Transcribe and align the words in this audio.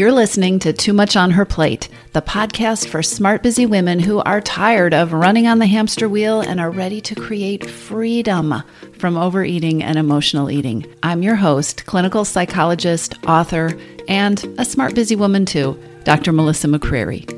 You're 0.00 0.12
listening 0.12 0.60
to 0.60 0.72
Too 0.72 0.94
Much 0.94 1.14
on 1.14 1.32
Her 1.32 1.44
Plate, 1.44 1.90
the 2.14 2.22
podcast 2.22 2.88
for 2.88 3.02
smart, 3.02 3.42
busy 3.42 3.66
women 3.66 4.00
who 4.00 4.20
are 4.20 4.40
tired 4.40 4.94
of 4.94 5.12
running 5.12 5.46
on 5.46 5.58
the 5.58 5.66
hamster 5.66 6.08
wheel 6.08 6.40
and 6.40 6.58
are 6.58 6.70
ready 6.70 7.02
to 7.02 7.14
create 7.14 7.68
freedom 7.68 8.62
from 8.98 9.18
overeating 9.18 9.82
and 9.82 9.98
emotional 9.98 10.50
eating. 10.50 10.86
I'm 11.02 11.22
your 11.22 11.34
host, 11.34 11.84
clinical 11.84 12.24
psychologist, 12.24 13.14
author, 13.26 13.78
and 14.08 14.42
a 14.56 14.64
smart, 14.64 14.94
busy 14.94 15.16
woman 15.16 15.44
too, 15.44 15.78
Dr. 16.04 16.32
Melissa 16.32 16.68
McCreery. 16.68 17.28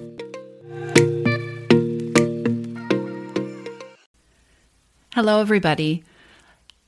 Hello, 5.15 5.41
everybody. 5.41 6.05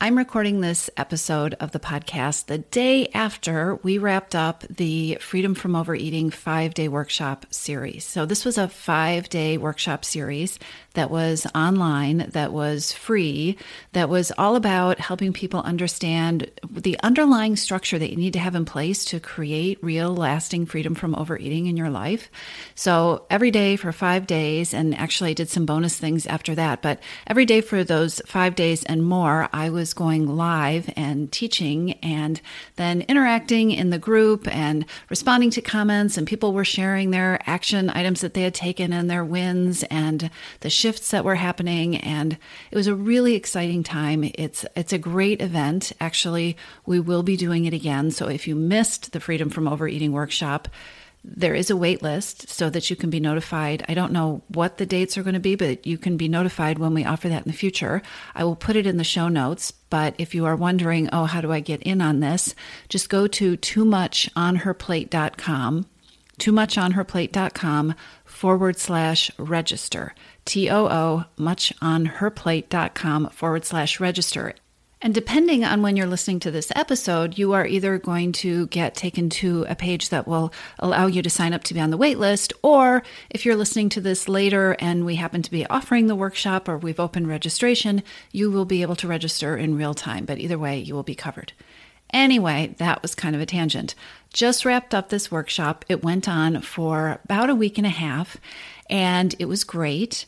I'm 0.00 0.18
recording 0.18 0.60
this 0.60 0.90
episode 0.96 1.54
of 1.60 1.70
the 1.70 1.78
podcast 1.78 2.46
the 2.46 2.58
day 2.58 3.06
after 3.14 3.76
we 3.76 3.96
wrapped 3.96 4.34
up 4.34 4.62
the 4.68 5.16
Freedom 5.20 5.54
from 5.54 5.76
Overeating 5.76 6.30
five 6.30 6.74
day 6.74 6.88
workshop 6.88 7.46
series. 7.50 8.04
So, 8.04 8.26
this 8.26 8.44
was 8.44 8.58
a 8.58 8.68
five 8.68 9.28
day 9.28 9.56
workshop 9.56 10.04
series 10.04 10.58
that 10.94 11.10
was 11.10 11.46
online, 11.54 12.28
that 12.30 12.52
was 12.52 12.92
free, 12.92 13.56
that 13.92 14.08
was 14.08 14.30
all 14.36 14.56
about 14.56 14.98
helping 14.98 15.32
people 15.32 15.60
understand 15.60 16.50
the 16.68 16.98
underlying 17.02 17.56
structure 17.56 17.98
that 17.98 18.10
you 18.10 18.16
need 18.16 18.34
to 18.34 18.38
have 18.40 18.56
in 18.56 18.64
place 18.64 19.04
to 19.06 19.20
create 19.20 19.82
real, 19.82 20.14
lasting 20.14 20.66
freedom 20.66 20.94
from 20.94 21.14
overeating 21.14 21.66
in 21.66 21.76
your 21.76 21.90
life. 21.90 22.30
So, 22.74 23.24
every 23.30 23.52
day 23.52 23.76
for 23.76 23.92
five 23.92 24.26
days, 24.26 24.74
and 24.74 24.94
actually, 24.96 25.30
I 25.30 25.34
did 25.34 25.48
some 25.48 25.66
bonus 25.66 25.96
things 25.96 26.26
after 26.26 26.54
that, 26.56 26.82
but 26.82 27.00
every 27.28 27.46
day 27.46 27.60
for 27.60 27.84
those 27.84 28.20
five 28.26 28.54
days 28.56 28.84
and 28.84 29.02
more, 29.02 29.48
I 29.52 29.70
was 29.70 29.93
going 29.94 30.36
live 30.36 30.92
and 30.96 31.30
teaching 31.32 31.92
and 32.02 32.40
then 32.76 33.02
interacting 33.02 33.70
in 33.70 33.90
the 33.90 33.98
group 33.98 34.46
and 34.54 34.84
responding 35.08 35.50
to 35.50 35.60
comments. 35.60 36.16
And 36.16 36.26
people 36.26 36.52
were 36.52 36.64
sharing 36.64 37.10
their 37.10 37.40
action 37.46 37.90
items 37.90 38.20
that 38.20 38.34
they 38.34 38.42
had 38.42 38.54
taken 38.54 38.92
and 38.92 39.10
their 39.10 39.24
wins 39.24 39.82
and 39.84 40.30
the 40.60 40.70
shifts 40.70 41.10
that 41.10 41.24
were 41.24 41.36
happening. 41.36 41.96
And 41.96 42.36
it 42.70 42.76
was 42.76 42.86
a 42.86 42.94
really 42.94 43.34
exciting 43.34 43.82
time. 43.82 44.30
It's, 44.34 44.64
it's 44.76 44.92
a 44.92 44.98
great 44.98 45.40
event. 45.40 45.92
Actually, 46.00 46.56
we 46.86 47.00
will 47.00 47.22
be 47.22 47.36
doing 47.36 47.64
it 47.64 47.74
again. 47.74 48.10
So 48.10 48.28
if 48.28 48.46
you 48.46 48.54
missed 48.54 49.12
the 49.12 49.20
Freedom 49.20 49.50
from 49.50 49.68
Overeating 49.68 50.12
workshop, 50.12 50.68
there 51.24 51.54
is 51.54 51.70
a 51.70 51.76
wait 51.76 52.02
list 52.02 52.50
so 52.50 52.68
that 52.68 52.90
you 52.90 52.96
can 52.96 53.08
be 53.08 53.18
notified. 53.18 53.84
I 53.88 53.94
don't 53.94 54.12
know 54.12 54.42
what 54.48 54.76
the 54.76 54.84
dates 54.84 55.16
are 55.16 55.22
going 55.22 55.34
to 55.34 55.40
be, 55.40 55.56
but 55.56 55.86
you 55.86 55.96
can 55.96 56.18
be 56.18 56.28
notified 56.28 56.78
when 56.78 56.92
we 56.92 57.04
offer 57.04 57.30
that 57.30 57.46
in 57.46 57.50
the 57.50 57.56
future. 57.56 58.02
I 58.34 58.44
will 58.44 58.56
put 58.56 58.76
it 58.76 58.86
in 58.86 58.98
the 58.98 59.04
show 59.04 59.28
notes. 59.28 59.70
But 59.70 60.14
if 60.18 60.34
you 60.34 60.44
are 60.44 60.56
wondering, 60.56 61.08
oh, 61.12 61.24
how 61.24 61.40
do 61.40 61.50
I 61.50 61.60
get 61.60 61.82
in 61.82 62.02
on 62.02 62.20
this? 62.20 62.54
Just 62.88 63.08
go 63.08 63.26
to 63.26 63.56
too 63.56 63.84
much 63.84 64.28
on 64.36 64.56
her 64.56 64.74
plate.com, 64.74 65.86
too 66.38 66.52
much 66.52 66.76
on 66.76 66.92
her 66.92 67.04
plate.com 67.04 67.94
forward 68.24 68.78
slash 68.78 69.30
register. 69.38 70.14
T 70.44 70.68
O 70.68 70.86
O 70.86 71.24
much 71.38 71.72
on 71.80 72.04
her 72.06 72.30
plate.com 72.30 73.30
forward 73.30 73.64
slash 73.64 73.98
register. 73.98 74.54
And 75.04 75.12
depending 75.12 75.64
on 75.64 75.82
when 75.82 75.96
you're 75.96 76.06
listening 76.06 76.40
to 76.40 76.50
this 76.50 76.72
episode, 76.74 77.36
you 77.36 77.52
are 77.52 77.66
either 77.66 77.98
going 77.98 78.32
to 78.32 78.68
get 78.68 78.94
taken 78.94 79.28
to 79.28 79.66
a 79.68 79.74
page 79.74 80.08
that 80.08 80.26
will 80.26 80.50
allow 80.78 81.08
you 81.08 81.20
to 81.20 81.28
sign 81.28 81.52
up 81.52 81.62
to 81.64 81.74
be 81.74 81.80
on 81.80 81.90
the 81.90 81.98
wait 81.98 82.18
list, 82.18 82.54
or 82.62 83.02
if 83.28 83.44
you're 83.44 83.54
listening 83.54 83.90
to 83.90 84.00
this 84.00 84.30
later 84.30 84.74
and 84.78 85.04
we 85.04 85.16
happen 85.16 85.42
to 85.42 85.50
be 85.50 85.66
offering 85.66 86.06
the 86.06 86.16
workshop 86.16 86.70
or 86.70 86.78
we've 86.78 86.98
opened 86.98 87.28
registration, 87.28 88.02
you 88.32 88.50
will 88.50 88.64
be 88.64 88.80
able 88.80 88.96
to 88.96 89.06
register 89.06 89.58
in 89.58 89.76
real 89.76 89.92
time. 89.92 90.24
But 90.24 90.38
either 90.38 90.58
way, 90.58 90.78
you 90.78 90.94
will 90.94 91.02
be 91.02 91.14
covered. 91.14 91.52
Anyway, 92.08 92.74
that 92.78 93.02
was 93.02 93.14
kind 93.14 93.36
of 93.36 93.42
a 93.42 93.46
tangent. 93.46 93.94
Just 94.32 94.64
wrapped 94.64 94.94
up 94.94 95.10
this 95.10 95.30
workshop. 95.30 95.84
It 95.86 96.02
went 96.02 96.30
on 96.30 96.62
for 96.62 97.20
about 97.24 97.50
a 97.50 97.54
week 97.54 97.76
and 97.76 97.86
a 97.86 97.90
half, 97.90 98.38
and 98.88 99.34
it 99.38 99.48
was 99.50 99.64
great. 99.64 100.24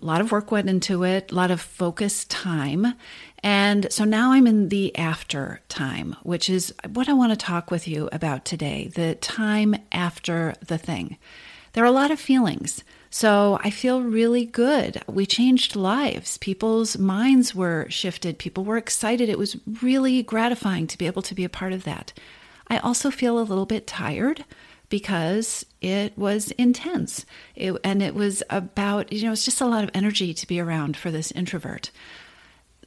A 0.00 0.06
lot 0.06 0.22
of 0.22 0.32
work 0.32 0.50
went 0.50 0.70
into 0.70 1.04
it, 1.04 1.30
a 1.30 1.34
lot 1.34 1.50
of 1.50 1.60
focused 1.60 2.30
time. 2.30 2.94
And 3.42 3.90
so 3.90 4.04
now 4.04 4.32
I'm 4.32 4.46
in 4.46 4.68
the 4.68 4.96
after 4.96 5.60
time, 5.68 6.16
which 6.22 6.50
is 6.50 6.74
what 6.92 7.08
I 7.08 7.14
want 7.14 7.32
to 7.32 7.36
talk 7.36 7.70
with 7.70 7.88
you 7.88 8.08
about 8.12 8.44
today 8.44 8.90
the 8.94 9.14
time 9.14 9.76
after 9.92 10.54
the 10.66 10.78
thing. 10.78 11.16
There 11.72 11.84
are 11.84 11.86
a 11.86 11.92
lot 11.92 12.10
of 12.10 12.20
feelings. 12.20 12.84
So 13.10 13.58
I 13.64 13.70
feel 13.70 14.02
really 14.02 14.44
good. 14.44 15.02
We 15.08 15.26
changed 15.26 15.74
lives. 15.74 16.38
People's 16.38 16.98
minds 16.98 17.54
were 17.54 17.86
shifted. 17.88 18.38
People 18.38 18.64
were 18.64 18.76
excited. 18.76 19.28
It 19.28 19.38
was 19.38 19.56
really 19.82 20.22
gratifying 20.22 20.86
to 20.88 20.98
be 20.98 21.06
able 21.06 21.22
to 21.22 21.34
be 21.34 21.44
a 21.44 21.48
part 21.48 21.72
of 21.72 21.84
that. 21.84 22.12
I 22.68 22.78
also 22.78 23.10
feel 23.10 23.38
a 23.38 23.42
little 23.42 23.66
bit 23.66 23.86
tired 23.86 24.44
because 24.90 25.64
it 25.80 26.16
was 26.16 26.50
intense. 26.52 27.24
It, 27.56 27.74
and 27.82 28.02
it 28.02 28.14
was 28.14 28.42
about, 28.50 29.12
you 29.12 29.24
know, 29.24 29.32
it's 29.32 29.44
just 29.44 29.60
a 29.60 29.66
lot 29.66 29.84
of 29.84 29.90
energy 29.92 30.32
to 30.34 30.46
be 30.46 30.60
around 30.60 30.96
for 30.96 31.10
this 31.10 31.32
introvert 31.32 31.90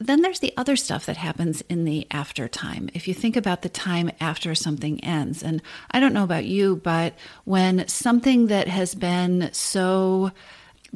then 0.07 0.21
there's 0.21 0.39
the 0.39 0.53
other 0.57 0.75
stuff 0.75 1.05
that 1.05 1.17
happens 1.17 1.61
in 1.69 1.85
the 1.85 2.07
after 2.11 2.47
time. 2.47 2.89
If 2.93 3.07
you 3.07 3.13
think 3.13 3.35
about 3.35 3.61
the 3.61 3.69
time 3.69 4.11
after 4.19 4.55
something 4.55 5.03
ends, 5.03 5.43
and 5.43 5.61
I 5.91 5.99
don't 5.99 6.13
know 6.13 6.23
about 6.23 6.45
you, 6.45 6.77
but 6.77 7.13
when 7.45 7.87
something 7.87 8.47
that 8.47 8.67
has 8.67 8.95
been 8.95 9.49
so 9.51 10.31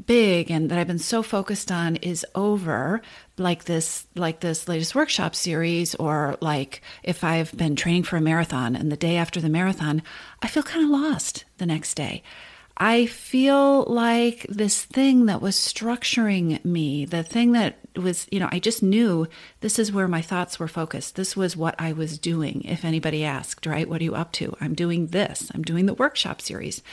big 0.06 0.52
and 0.52 0.70
that 0.70 0.78
I've 0.78 0.88
been 0.88 1.00
so 1.00 1.24
focused 1.24 1.72
on 1.72 1.96
is 1.98 2.26
over, 2.36 3.02
like 3.38 3.66
this 3.66 4.06
like 4.16 4.40
this 4.40 4.68
latest 4.68 4.96
workshop 4.96 5.36
series 5.36 5.96
or 5.96 6.38
like 6.42 6.82
if 7.04 7.24
I've 7.24 7.56
been 7.56 7.76
training 7.76 8.04
for 8.04 8.18
a 8.18 8.22
marathon 8.22 8.76
and 8.76 8.92
the 8.92 8.98
day 8.98 9.18
after 9.18 9.42
the 9.42 9.50
marathon, 9.50 10.04
I 10.42 10.48
feel 10.48 10.64
kind 10.64 10.84
of 10.84 10.92
lost 10.92 11.46
the 11.58 11.66
next 11.66 11.96
day. 11.96 12.24
I 12.80 13.08
feel 13.08 13.86
like 13.86 14.46
this 14.50 14.86
thing 14.86 15.26
that 15.26 15.42
was 15.42 15.56
structuring 15.56 16.64
me, 16.64 17.06
the 17.06 17.24
thing 17.24 17.54
that 17.54 17.80
was, 17.96 18.28
you 18.32 18.40
know, 18.40 18.50
I 18.52 18.60
just 18.60 18.84
knew 18.84 19.28
this 19.62 19.80
is 19.80 19.92
where 19.92 20.08
my 20.08 20.22
thoughts 20.22 20.60
were 20.60 20.68
focused. 20.68 21.16
This 21.16 21.36
was 21.36 21.58
what 21.58 21.74
I 21.80 21.92
was 21.92 22.20
doing. 22.20 22.64
If 22.66 22.86
anybody 22.86 23.24
asked, 23.24 23.66
right, 23.66 23.90
what 23.90 24.00
are 24.02 24.04
you 24.04 24.14
up 24.14 24.32
to? 24.34 24.56
I'm 24.62 24.76
doing 24.76 25.08
this, 25.08 25.52
I'm 25.56 25.64
doing 25.64 25.88
the 25.88 25.96
workshop 25.96 26.40
series. 26.40 26.84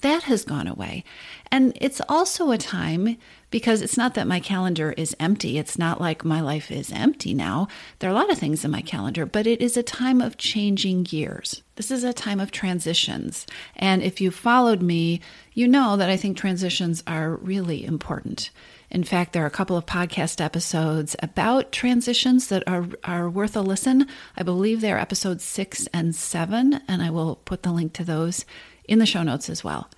That 0.00 0.24
has 0.24 0.44
gone 0.44 0.66
away. 0.66 1.04
And 1.52 1.76
it's 1.80 2.00
also 2.08 2.50
a 2.50 2.58
time 2.58 3.18
because 3.54 3.82
it's 3.82 3.96
not 3.96 4.14
that 4.14 4.26
my 4.26 4.40
calendar 4.40 4.90
is 4.96 5.14
empty. 5.20 5.58
It's 5.58 5.78
not 5.78 6.00
like 6.00 6.24
my 6.24 6.40
life 6.40 6.72
is 6.72 6.90
empty 6.90 7.34
now. 7.34 7.68
There 8.00 8.10
are 8.10 8.12
a 8.12 8.16
lot 8.16 8.32
of 8.32 8.36
things 8.36 8.64
in 8.64 8.72
my 8.72 8.80
calendar, 8.80 9.24
but 9.26 9.46
it 9.46 9.60
is 9.60 9.76
a 9.76 9.82
time 9.84 10.20
of 10.20 10.36
changing 10.36 11.04
gears. 11.04 11.62
This 11.76 11.92
is 11.92 12.02
a 12.02 12.12
time 12.12 12.40
of 12.40 12.50
transitions. 12.50 13.46
And 13.76 14.02
if 14.02 14.20
you 14.20 14.32
followed 14.32 14.82
me, 14.82 15.20
you 15.52 15.68
know 15.68 15.96
that 15.96 16.10
I 16.10 16.16
think 16.16 16.36
transitions 16.36 17.04
are 17.06 17.36
really 17.36 17.84
important. 17.84 18.50
In 18.90 19.04
fact, 19.04 19.32
there 19.32 19.44
are 19.44 19.46
a 19.46 19.50
couple 19.50 19.76
of 19.76 19.86
podcast 19.86 20.40
episodes 20.40 21.14
about 21.22 21.70
transitions 21.70 22.48
that 22.48 22.64
are, 22.66 22.88
are 23.04 23.30
worth 23.30 23.54
a 23.54 23.60
listen. 23.60 24.08
I 24.36 24.42
believe 24.42 24.80
they're 24.80 24.98
episodes 24.98 25.44
six 25.44 25.86
and 25.94 26.12
seven, 26.12 26.80
and 26.88 27.02
I 27.02 27.10
will 27.10 27.36
put 27.36 27.62
the 27.62 27.70
link 27.70 27.92
to 27.92 28.04
those 28.04 28.44
in 28.88 28.98
the 28.98 29.06
show 29.06 29.22
notes 29.22 29.48
as 29.48 29.62
well. 29.62 29.88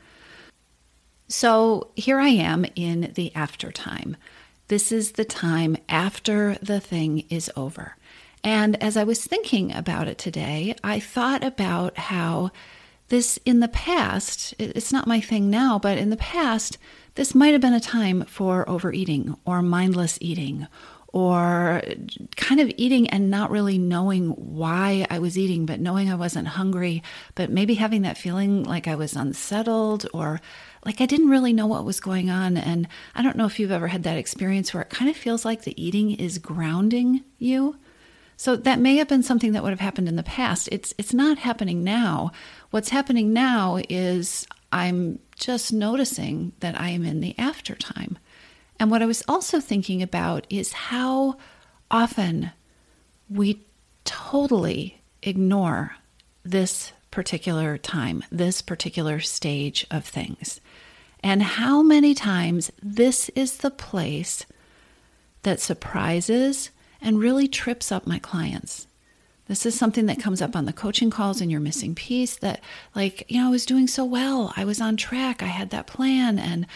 So 1.29 1.89
here 1.97 2.21
I 2.21 2.29
am 2.29 2.67
in 2.77 3.13
the 3.15 3.35
after 3.35 3.73
time. 3.73 4.17
This 4.69 4.93
is 4.93 5.13
the 5.13 5.25
time 5.25 5.77
after 5.89 6.57
the 6.63 6.81
thing 6.81 7.25
is 7.31 7.51
over. 7.57 7.97
And 8.45 8.81
as 8.83 8.97
I 8.97 9.05
was 9.05 9.25
thinking 9.25 9.73
about 9.73 10.07
it 10.07 10.19
today, 10.19 10.77
I 10.85 11.01
thought 11.01 11.43
about 11.43 11.99
how 11.99 12.51
this 13.09 13.39
in 13.45 13.61
the 13.61 13.69
past, 13.69 14.55
it's 14.59 14.93
not 14.93 15.07
my 15.07 15.21
thing 15.21 15.51
now, 15.51 15.79
but 15.79 15.99
in 15.99 16.11
the 16.11 16.17
past, 16.17 16.79
this 17.15 17.35
might 17.35 17.53
have 17.53 17.61
been 17.61 17.73
a 17.73 17.81
time 17.81 18.25
for 18.25 18.69
overeating 18.69 19.37
or 19.45 19.63
mindless 19.63 20.19
eating 20.21 20.67
or 21.09 21.83
kind 22.37 22.61
of 22.61 22.71
eating 22.77 23.09
and 23.09 23.31
not 23.31 23.51
really 23.51 23.79
knowing 23.79 24.31
why 24.31 25.07
I 25.09 25.19
was 25.19 25.39
eating, 25.39 25.65
but 25.65 25.81
knowing 25.81 26.11
I 26.11 26.15
wasn't 26.15 26.49
hungry, 26.49 27.03
but 27.35 27.51
maybe 27.51 27.75
having 27.75 28.03
that 28.03 28.19
feeling 28.19 28.65
like 28.65 28.87
I 28.87 28.97
was 28.97 29.17
unsettled 29.17 30.07
or 30.13 30.41
like 30.87 31.01
I 31.01 31.07
didn't 31.07 31.29
really 31.29 31.53
know 31.53 31.67
what 31.67 31.85
was 31.85 32.01
going 32.01 32.31
on. 32.31 32.57
And 32.57 32.87
I 33.15 33.23
don't 33.23 33.37
know 33.37 33.45
if 33.45 33.59
you've 33.59 33.73
ever 33.73 33.89
had 33.89 34.05
that 34.05 34.17
experience 34.17 34.73
where 34.73 34.83
it 34.85 34.89
kind 34.91 35.11
of 35.11 35.17
feels 35.17 35.45
like 35.45 35.63
the 35.63 35.83
eating 35.83 36.13
is 36.13 36.39
grounding 36.39 37.25
you. 37.39 37.77
So 38.37 38.55
that 38.55 38.79
may 38.79 38.97
have 38.97 39.09
been 39.09 39.23
something 39.23 39.53
that 39.53 39.63
would 39.63 39.71
have 39.71 39.81
happened 39.81 40.09
in 40.09 40.17
the 40.17 40.23
past. 40.23 40.69
It's 40.71 40.95
it's 40.97 41.13
not 41.13 41.39
happening 41.39 41.83
now. 41.83 42.31
What's 42.71 42.91
happening 42.91 43.33
now 43.33 43.81
is 43.89 44.47
I'm 44.73 45.19
just 45.35 45.73
noticing 45.73 46.53
that 46.61 46.81
I 46.81 46.91
am 46.91 47.05
in 47.05 47.21
the 47.21 47.35
after 47.39 47.75
time. 47.75 48.19
And 48.79 48.91
what 48.91 49.03
I 49.03 49.07
was 49.07 49.23
also 49.27 49.59
thinking 49.59 50.03
about 50.03 50.47
is 50.51 50.73
how 50.73 51.37
often 51.91 52.53
we 53.29 53.65
totally 54.05 55.01
ignore 55.23 55.97
this 56.45 56.93
particular 57.17 57.79
time, 57.79 58.23
this 58.31 58.61
particular 58.61 59.21
stage 59.21 59.87
of 59.91 60.05
things. 60.05 60.61
And 61.21 61.43
how 61.43 61.81
many 61.81 62.13
times 62.13 62.71
this 62.83 63.31
is 63.31 63.57
the 63.57 63.71
place 63.71 64.45
that 65.43 65.59
surprises 65.59 66.69
and 67.01 67.19
really 67.19 67.49
trips 67.49 67.91
up 67.91 68.07
my 68.07 68.19
clients. 68.19 68.87
This 69.49 69.65
is 69.65 69.75
something 69.79 70.05
that 70.07 70.21
comes 70.21 70.43
up 70.43 70.55
on 70.55 70.67
the 70.67 70.75
coaching 70.75 71.09
calls 71.09 71.41
and 71.41 71.51
your 71.51 71.59
missing 71.59 71.95
piece 71.95 72.37
that, 72.37 72.61
like, 72.95 73.25
you 73.29 73.41
know, 73.41 73.47
I 73.47 73.51
was 73.51 73.65
doing 73.65 73.87
so 73.87 74.05
well. 74.05 74.53
I 74.55 74.67
was 74.67 74.83
on 74.83 74.99
track. 74.99 75.43
I 75.43 75.47
had 75.47 75.71
that 75.71 75.87
plan. 75.87 76.39
And 76.39 76.67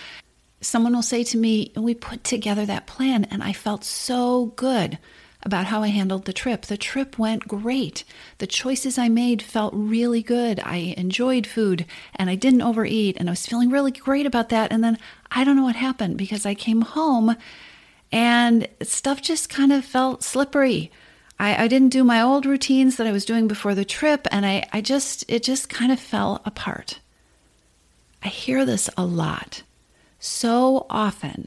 someone 0.63 0.95
will 0.95 1.03
say 1.03 1.23
to 1.23 1.37
me, 1.37 1.71
We 1.77 1.93
put 1.93 2.25
together 2.25 2.65
that 2.65 2.87
plan, 2.87 3.27
and 3.27 3.43
I 3.43 3.53
felt 3.53 3.85
so 3.85 4.47
good 4.57 4.97
about 5.43 5.67
how 5.67 5.83
I 5.83 5.89
handled 5.89 6.25
the 6.25 6.33
trip. 6.33 6.63
The 6.63 6.77
trip 6.77 7.19
went 7.19 7.49
great. 7.49 8.05
The 8.39 8.47
choices 8.47 8.99
I 8.99 9.09
made 9.09 9.43
felt 9.43 9.73
really 9.75 10.23
good. 10.23 10.61
I 10.61 10.95
enjoyed 10.97 11.47
food 11.47 11.87
and 12.15 12.29
I 12.29 12.35
didn't 12.35 12.63
overeat, 12.63 13.17
and 13.19 13.29
I 13.29 13.33
was 13.33 13.47
feeling 13.47 13.71
really 13.71 13.91
great 13.91 14.27
about 14.27 14.51
that. 14.51 14.73
And 14.73 14.85
then 14.85 14.99
I 15.31 15.45
don't 15.45 15.57
know 15.57 15.65
what 15.65 15.77
happened 15.77 16.19
because 16.19 16.45
I 16.45 16.55
came 16.55 16.83
home 16.83 17.37
and 18.13 18.69
stuff 18.83 19.23
just 19.23 19.49
kind 19.49 19.73
of 19.73 19.85
felt 19.85 20.23
slippery. 20.23 20.91
I, 21.39 21.65
I 21.65 21.69
didn't 21.69 21.89
do 21.89 22.05
my 22.05 22.21
old 22.21 22.45
routines 22.45 22.97
that 22.97 23.07
I 23.07 23.13
was 23.13 23.25
doing 23.25 23.49
before 23.49 23.75
the 23.75 23.85
trip, 23.85 24.27
and 24.31 24.45
I, 24.45 24.69
I 24.73 24.83
just, 24.83 25.25
it 25.27 25.43
just 25.43 25.71
kind 25.71 25.91
of 25.91 25.99
fell 25.99 26.43
apart. 26.45 27.01
I 28.23 28.29
hear 28.29 28.67
this 28.67 28.91
a 28.97 29.05
lot. 29.07 29.63
So 30.19 30.87
often, 30.91 31.47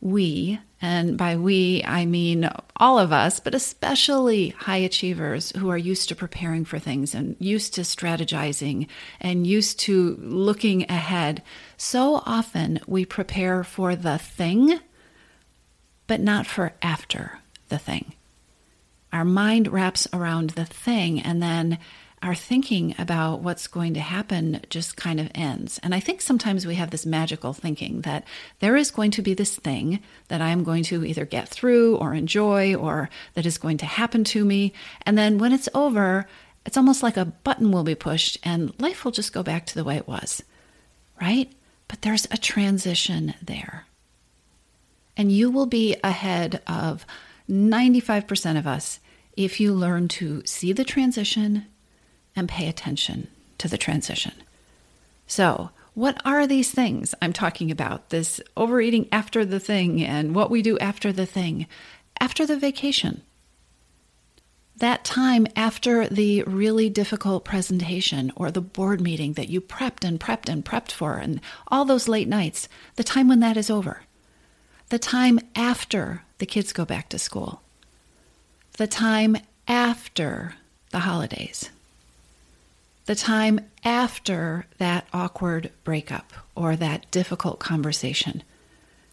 we, 0.00 0.60
and 0.82 1.16
by 1.16 1.36
we, 1.36 1.82
I 1.84 2.04
mean 2.04 2.50
all 2.76 2.98
of 2.98 3.12
us, 3.12 3.40
but 3.40 3.54
especially 3.54 4.50
high 4.50 4.78
achievers 4.78 5.52
who 5.56 5.70
are 5.70 5.78
used 5.78 6.08
to 6.08 6.16
preparing 6.16 6.64
for 6.64 6.78
things 6.78 7.14
and 7.14 7.36
used 7.38 7.74
to 7.74 7.82
strategizing 7.82 8.88
and 9.20 9.46
used 9.46 9.78
to 9.80 10.18
looking 10.20 10.90
ahead. 10.90 11.42
So 11.76 12.22
often 12.26 12.80
we 12.86 13.04
prepare 13.04 13.62
for 13.62 13.94
the 13.94 14.18
thing, 14.18 14.80
but 16.08 16.20
not 16.20 16.46
for 16.46 16.74
after 16.82 17.38
the 17.68 17.78
thing 17.78 18.14
our 19.12 19.24
mind 19.24 19.68
wraps 19.68 20.08
around 20.12 20.50
the 20.50 20.64
thing 20.64 21.20
and 21.20 21.42
then 21.42 21.78
our 22.22 22.34
thinking 22.36 22.94
about 22.98 23.40
what's 23.40 23.66
going 23.66 23.94
to 23.94 24.00
happen 24.00 24.60
just 24.70 24.96
kind 24.96 25.18
of 25.18 25.30
ends. 25.34 25.80
And 25.82 25.92
I 25.92 25.98
think 25.98 26.20
sometimes 26.20 26.64
we 26.64 26.76
have 26.76 26.90
this 26.90 27.04
magical 27.04 27.52
thinking 27.52 28.02
that 28.02 28.24
there 28.60 28.76
is 28.76 28.92
going 28.92 29.10
to 29.12 29.22
be 29.22 29.34
this 29.34 29.56
thing 29.56 30.00
that 30.28 30.40
I'm 30.40 30.62
going 30.62 30.84
to 30.84 31.04
either 31.04 31.26
get 31.26 31.48
through 31.48 31.96
or 31.96 32.14
enjoy 32.14 32.76
or 32.76 33.10
that 33.34 33.44
is 33.44 33.58
going 33.58 33.78
to 33.78 33.86
happen 33.86 34.22
to 34.24 34.44
me. 34.44 34.72
And 35.04 35.18
then 35.18 35.38
when 35.38 35.52
it's 35.52 35.68
over, 35.74 36.28
it's 36.64 36.76
almost 36.76 37.02
like 37.02 37.16
a 37.16 37.24
button 37.24 37.72
will 37.72 37.82
be 37.82 37.96
pushed 37.96 38.38
and 38.44 38.72
life 38.80 39.04
will 39.04 39.12
just 39.12 39.32
go 39.32 39.42
back 39.42 39.66
to 39.66 39.74
the 39.74 39.84
way 39.84 39.96
it 39.96 40.06
was, 40.06 40.44
right? 41.20 41.50
But 41.88 42.02
there's 42.02 42.28
a 42.30 42.36
transition 42.36 43.34
there. 43.42 43.86
And 45.16 45.32
you 45.32 45.50
will 45.50 45.66
be 45.66 45.96
ahead 46.04 46.62
of 46.68 47.04
95% 47.50 48.58
of 48.58 48.66
us 48.66 49.00
if 49.36 49.58
you 49.58 49.74
learn 49.74 50.06
to 50.06 50.42
see 50.46 50.72
the 50.72 50.84
transition 50.84 51.66
and 52.34 52.48
pay 52.48 52.68
attention 52.68 53.28
to 53.58 53.68
the 53.68 53.78
transition. 53.78 54.32
So, 55.26 55.70
what 55.94 56.20
are 56.24 56.46
these 56.46 56.70
things 56.70 57.14
I'm 57.20 57.32
talking 57.32 57.70
about? 57.70 58.08
This 58.08 58.40
overeating 58.56 59.08
after 59.12 59.44
the 59.44 59.60
thing 59.60 60.02
and 60.02 60.34
what 60.34 60.50
we 60.50 60.62
do 60.62 60.78
after 60.78 61.12
the 61.12 61.26
thing, 61.26 61.66
after 62.18 62.46
the 62.46 62.58
vacation. 62.58 63.22
That 64.76 65.04
time 65.04 65.46
after 65.54 66.08
the 66.08 66.42
really 66.44 66.88
difficult 66.88 67.44
presentation 67.44 68.32
or 68.34 68.50
the 68.50 68.62
board 68.62 69.00
meeting 69.00 69.34
that 69.34 69.50
you 69.50 69.60
prepped 69.60 70.02
and 70.02 70.18
prepped 70.18 70.48
and 70.48 70.64
prepped 70.64 70.92
for, 70.92 71.18
and 71.18 71.40
all 71.68 71.84
those 71.84 72.08
late 72.08 72.26
nights, 72.26 72.68
the 72.96 73.04
time 73.04 73.28
when 73.28 73.40
that 73.40 73.58
is 73.58 73.70
over. 73.70 74.02
The 74.88 74.98
time 74.98 75.38
after 75.54 76.22
the 76.38 76.46
kids 76.46 76.72
go 76.72 76.84
back 76.84 77.10
to 77.10 77.18
school. 77.18 77.62
The 78.78 78.86
time 78.86 79.36
after 79.68 80.54
the 80.90 81.00
holidays. 81.00 81.70
The 83.06 83.14
time 83.14 83.60
after 83.84 84.66
that 84.78 85.06
awkward 85.12 85.70
breakup 85.82 86.32
or 86.54 86.76
that 86.76 87.10
difficult 87.10 87.58
conversation. 87.58 88.42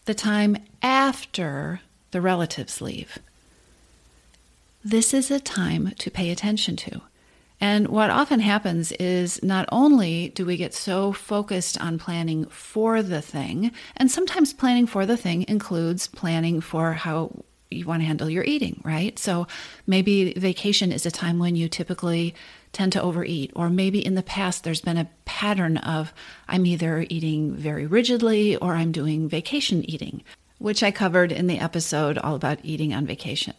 The 0.06 0.14
time 0.14 0.58
after 0.82 1.82
the 2.12 2.22
relatives 2.22 2.82
leave. 2.82 3.18
This 4.84 5.14
is 5.14 5.30
a 5.32 5.40
time 5.40 5.94
to 5.98 6.12
pay 6.12 6.30
attention 6.30 6.76
to. 6.78 7.02
And 7.62 7.90
what 7.90 8.10
often 8.10 8.40
happens 8.40 8.92
is 8.94 9.44
not 9.44 9.68
only 9.72 10.30
do 10.30 10.46
we 10.46 10.56
get 10.56 10.74
so 10.74 11.12
focused 11.12 11.80
on 11.82 12.00
planning 12.00 12.46
for 12.46 13.04
the 13.04 13.22
thing, 13.22 13.72
and 13.98 14.10
sometimes 14.10 14.54
planning 14.54 14.88
for 14.88 15.06
the 15.06 15.18
thing 15.18 15.44
includes 15.48 16.08
planning 16.08 16.62
for 16.62 16.94
how 16.94 17.44
you 17.70 17.86
want 17.86 18.02
to 18.02 18.08
handle 18.08 18.30
your 18.30 18.46
eating, 18.46 18.82
right? 18.84 19.20
So 19.20 19.48
maybe 19.86 20.34
vacation 20.34 20.92
is 20.92 21.06
a 21.06 21.12
time 21.12 21.38
when 21.38 21.56
you 21.56 21.68
typically 21.68 22.34
tend 22.71 22.92
to 22.94 23.01
overeat, 23.01 23.51
or 23.56 23.69
maybe 23.69 24.06
in 24.06 24.16
the 24.16 24.24
past 24.24 24.63
there's 24.63 24.81
been 24.81 24.98
a 24.98 25.10
pattern 25.25 25.77
of 25.77 26.13
I'm 26.48 26.66
either 26.66 27.06
eating 27.10 27.54
very 27.54 27.86
rigidly 27.86 28.56
or 28.57 28.75
I'm 28.75 28.92
doing 28.92 29.27
vacation 29.27 29.89
eating, 29.89 30.24
which 30.60 30.83
I 30.83 30.92
covered 30.92 31.31
in 31.31 31.48
the 31.48 31.60
episode 31.60 32.18
all 32.18 32.36
about 32.36 32.60
eating 32.63 32.94
on 32.94 33.06
vacation. 33.06 33.56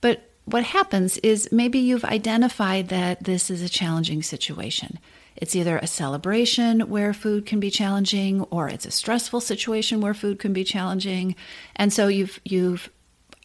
But 0.00 0.28
what 0.44 0.64
happens 0.64 1.18
is 1.18 1.48
maybe 1.52 1.78
you've 1.78 2.04
identified 2.04 2.88
that 2.88 3.24
this 3.24 3.50
is 3.50 3.62
a 3.62 3.68
challenging 3.68 4.22
situation. 4.22 4.98
It's 5.36 5.56
either 5.56 5.78
a 5.78 5.86
celebration 5.86 6.88
where 6.88 7.14
food 7.14 7.46
can 7.46 7.58
be 7.58 7.70
challenging 7.70 8.42
or 8.42 8.68
it's 8.68 8.86
a 8.86 8.90
stressful 8.90 9.40
situation 9.40 10.00
where 10.00 10.14
food 10.14 10.38
can 10.38 10.52
be 10.52 10.64
challenging. 10.64 11.34
And 11.74 11.92
so 11.92 12.08
you've 12.08 12.40
you've 12.44 12.90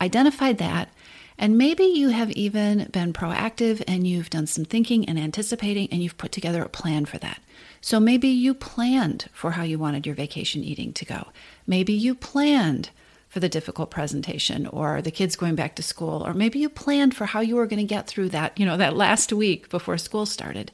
identified 0.01 0.57
that 0.57 0.89
and 1.37 1.57
maybe 1.57 1.83
you 1.83 2.09
have 2.09 2.31
even 2.31 2.85
been 2.91 3.13
proactive 3.13 3.83
and 3.87 4.07
you've 4.07 4.29
done 4.29 4.47
some 4.47 4.65
thinking 4.65 5.07
and 5.07 5.19
anticipating 5.19 5.87
and 5.91 6.01
you've 6.01 6.17
put 6.17 6.31
together 6.31 6.63
a 6.63 6.69
plan 6.69 7.05
for 7.05 7.17
that. 7.19 7.39
So 7.79 7.99
maybe 7.99 8.27
you 8.27 8.53
planned 8.53 9.29
for 9.33 9.51
how 9.51 9.63
you 9.63 9.77
wanted 9.77 10.05
your 10.05 10.15
vacation 10.15 10.63
eating 10.63 10.93
to 10.93 11.05
go. 11.05 11.27
Maybe 11.67 11.93
you 11.93 12.15
planned 12.15 12.89
for 13.29 13.39
the 13.39 13.49
difficult 13.49 13.91
presentation 13.91 14.65
or 14.67 15.01
the 15.01 15.11
kids 15.11 15.35
going 15.35 15.55
back 15.55 15.75
to 15.75 15.83
school 15.83 16.25
or 16.25 16.33
maybe 16.33 16.57
you 16.59 16.69
planned 16.69 17.15
for 17.15 17.25
how 17.27 17.41
you 17.41 17.55
were 17.55 17.67
going 17.67 17.79
to 17.79 17.85
get 17.85 18.07
through 18.07 18.29
that, 18.29 18.59
you 18.59 18.65
know, 18.65 18.77
that 18.77 18.95
last 18.95 19.31
week 19.31 19.69
before 19.69 19.97
school 19.97 20.25
started. 20.25 20.71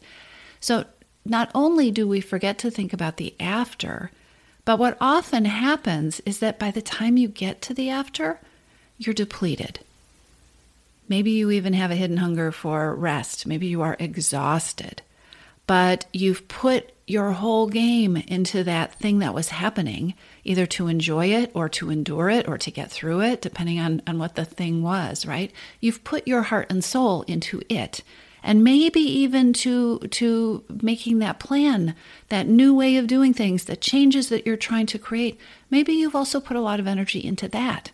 So 0.61 0.85
not 1.25 1.51
only 1.53 1.91
do 1.91 2.07
we 2.07 2.21
forget 2.21 2.57
to 2.59 2.71
think 2.71 2.93
about 2.93 3.17
the 3.17 3.35
after, 3.39 4.11
but 4.65 4.79
what 4.79 4.97
often 5.01 5.45
happens 5.45 6.21
is 6.21 6.39
that 6.39 6.59
by 6.59 6.71
the 6.71 6.81
time 6.81 7.17
you 7.17 7.27
get 7.27 7.61
to 7.63 7.73
the 7.73 7.89
after, 7.89 8.39
you're 8.97 9.13
depleted. 9.13 9.79
Maybe 11.07 11.31
you 11.31 11.51
even 11.51 11.73
have 11.73 11.91
a 11.91 11.95
hidden 11.95 12.17
hunger 12.17 12.51
for 12.51 12.95
rest. 12.95 13.45
Maybe 13.45 13.67
you 13.67 13.81
are 13.81 13.97
exhausted, 13.99 15.01
but 15.67 16.05
you've 16.13 16.47
put 16.47 16.91
your 17.05 17.33
whole 17.33 17.67
game 17.67 18.15
into 18.15 18.63
that 18.63 18.95
thing 18.95 19.19
that 19.19 19.33
was 19.33 19.49
happening, 19.49 20.13
either 20.43 20.65
to 20.65 20.87
enjoy 20.87 21.27
it 21.27 21.51
or 21.53 21.67
to 21.67 21.89
endure 21.89 22.29
it 22.29 22.47
or 22.47 22.57
to 22.57 22.71
get 22.71 22.89
through 22.89 23.21
it, 23.21 23.41
depending 23.41 23.79
on, 23.79 24.01
on 24.07 24.17
what 24.17 24.35
the 24.35 24.45
thing 24.45 24.81
was, 24.81 25.25
right? 25.25 25.51
You've 25.81 26.03
put 26.03 26.27
your 26.27 26.43
heart 26.43 26.67
and 26.69 26.83
soul 26.83 27.23
into 27.23 27.61
it. 27.69 28.01
And 28.45 28.61
maybe 28.61 28.99
even 28.99 29.53
to 29.53 29.99
to 29.99 30.65
making 30.81 31.19
that 31.19 31.39
plan, 31.39 31.95
that 32.27 32.45
new 32.45 32.75
way 32.75 32.97
of 32.97 33.07
doing 33.07 33.33
things, 33.33 33.63
the 33.63 33.77
changes 33.77 34.27
that 34.27 34.45
you're 34.45 34.57
trying 34.57 34.85
to 34.87 34.99
create. 34.99 35.39
Maybe 35.69 35.93
you've 35.93 36.15
also 36.15 36.41
put 36.41 36.57
a 36.57 36.61
lot 36.61 36.81
of 36.81 36.87
energy 36.87 37.23
into 37.23 37.47
that. 37.49 37.91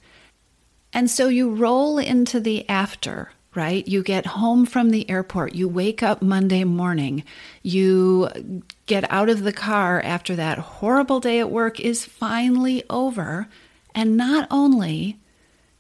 And 0.93 1.09
so 1.09 1.27
you 1.27 1.53
roll 1.53 1.97
into 1.97 2.39
the 2.39 2.67
after 2.69 3.31
right? 3.55 3.87
You 3.87 4.03
get 4.03 4.25
home 4.25 4.65
from 4.65 4.91
the 4.91 5.09
airport, 5.09 5.55
you 5.55 5.67
wake 5.67 6.03
up 6.03 6.21
Monday 6.21 6.63
morning, 6.63 7.23
you 7.63 8.29
get 8.85 9.11
out 9.11 9.29
of 9.29 9.43
the 9.43 9.53
car 9.53 10.01
after 10.01 10.35
that 10.35 10.57
horrible 10.59 11.19
day 11.19 11.39
at 11.39 11.49
work 11.49 11.79
is 11.79 12.05
finally 12.05 12.83
over. 12.89 13.47
And 13.95 14.15
not 14.15 14.47
only 14.51 15.19